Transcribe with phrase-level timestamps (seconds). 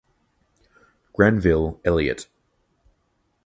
[1.13, 2.27] Granville Elliott.